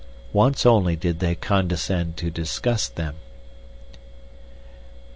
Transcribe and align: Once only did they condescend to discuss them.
Once 0.33 0.65
only 0.65 0.95
did 0.95 1.19
they 1.19 1.35
condescend 1.35 2.17
to 2.17 2.31
discuss 2.31 2.87
them. 2.87 3.17